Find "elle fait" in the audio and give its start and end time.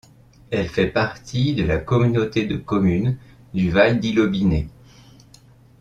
0.49-0.87